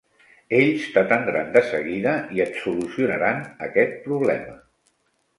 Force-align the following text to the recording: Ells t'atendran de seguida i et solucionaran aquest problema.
Ells 0.59 0.85
t'atendran 0.93 1.51
de 1.57 1.61
seguida 1.67 2.13
i 2.37 2.41
et 2.45 2.57
solucionaran 2.61 3.43
aquest 3.67 3.93
problema. 4.07 4.57